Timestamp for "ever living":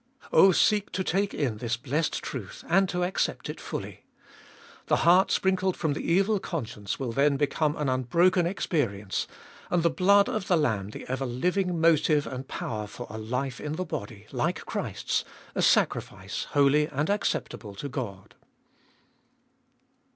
11.07-11.79